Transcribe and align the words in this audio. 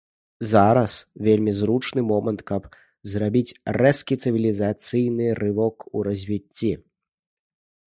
Зараз 0.51 0.93
вельмі 1.27 1.51
зручны 1.57 2.01
момант, 2.11 2.39
каб 2.53 2.63
зрабіць 3.13 3.57
рэзкі 3.79 4.19
цывілізацыйны 4.25 5.25
рывок 5.43 5.75
у 5.95 6.09
развіцці. 6.11 6.73